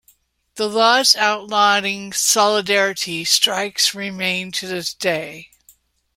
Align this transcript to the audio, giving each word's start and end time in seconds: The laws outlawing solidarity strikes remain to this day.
The 0.55 0.67
laws 0.67 1.15
outlawing 1.15 2.11
solidarity 2.13 3.23
strikes 3.23 3.93
remain 3.93 4.51
to 4.53 4.65
this 4.67 4.95
day. 4.95 5.51